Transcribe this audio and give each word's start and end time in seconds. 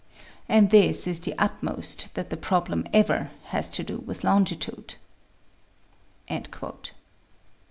And 0.49 0.71
this 0.71 1.05
is 1.05 1.19
the 1.19 1.37
utmost 1.37 2.15
that 2.15 2.31
the 2.31 2.35
problem 2.35 2.87
ever 2.91 3.29
has 3.49 3.69
to 3.69 3.83
do 3.83 3.97
with 3.99 4.23
longitude." 4.23 4.95